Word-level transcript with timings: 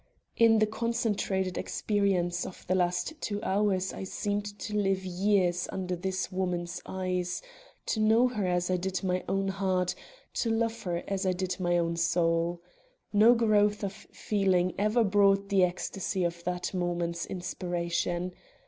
In 0.35 0.57
the 0.57 0.65
concentrated 0.65 1.59
experience 1.59 2.43
of 2.43 2.65
the 2.65 2.73
last 2.73 3.13
two 3.21 3.39
hours 3.43 3.93
I 3.93 4.03
seemed 4.03 4.57
to 4.57 4.75
live 4.75 5.05
years 5.05 5.67
under 5.71 5.95
this 5.95 6.31
woman's 6.31 6.81
eyes; 6.87 7.43
to 7.85 7.99
know 7.99 8.27
her 8.27 8.47
as 8.47 8.71
I 8.71 8.77
did 8.77 9.03
my 9.03 9.23
own 9.29 9.49
heart; 9.49 9.93
to 10.41 10.49
love 10.49 10.81
her 10.81 11.03
as 11.07 11.27
I 11.27 11.33
did 11.33 11.59
my 11.59 11.77
own 11.77 11.97
soul. 11.97 12.63
No 13.13 13.35
growth 13.35 13.83
of 13.83 13.93
feeling 13.93 14.73
ever 14.75 15.03
brought 15.03 15.49
the 15.49 15.63
ecstasy 15.63 16.23
of 16.23 16.43
that 16.45 16.73
moment's 16.73 17.27
inspiration. 17.27 18.33